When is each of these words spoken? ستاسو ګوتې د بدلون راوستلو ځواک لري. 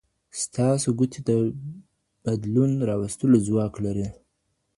ستاسو 0.43 0.87
ګوتې 0.97 1.19
د 1.29 1.31
بدلون 2.23 2.71
راوستلو 2.89 3.37
ځواک 3.47 3.73
لري. 3.85 4.07